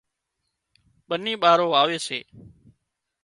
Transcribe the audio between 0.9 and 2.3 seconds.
ٻنِي ٻارو واوي سي